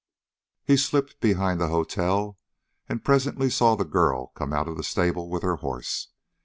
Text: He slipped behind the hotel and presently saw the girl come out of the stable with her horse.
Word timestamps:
He 0.63 0.77
slipped 0.77 1.19
behind 1.19 1.61
the 1.61 1.67
hotel 1.67 2.39
and 2.89 3.03
presently 3.05 3.51
saw 3.51 3.75
the 3.75 3.85
girl 3.85 4.31
come 4.33 4.51
out 4.51 4.67
of 4.67 4.75
the 4.75 4.83
stable 4.83 5.29
with 5.29 5.43
her 5.43 5.57
horse. 5.57 6.07